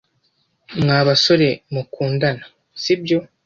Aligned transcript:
Mwa 0.81 0.99
basore 1.07 1.47
mukundana, 1.73 2.45
sibyo? 2.81 3.17